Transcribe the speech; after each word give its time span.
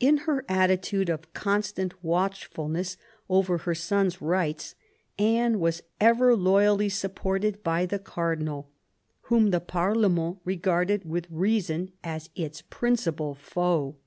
In 0.00 0.16
her 0.24 0.46
attitude 0.48 1.10
of 1.10 1.34
constant 1.34 2.02
watchfulness 2.02 2.96
over 3.28 3.58
her 3.58 3.74
son's 3.74 4.22
rights 4.22 4.74
Anne 5.18 5.60
was 5.60 5.82
ever 6.00 6.34
loyally 6.34 6.88
supported 6.88 7.62
by 7.62 7.84
the 7.84 7.98
cardinal, 7.98 8.70
whom 9.24 9.50
the 9.50 9.60
parlement 9.60 10.38
regarded 10.46 11.04
with 11.04 11.26
reason 11.28 11.92
as 12.02 12.30
its 12.34 12.62
principal 12.62 13.34
foe. 13.34 13.98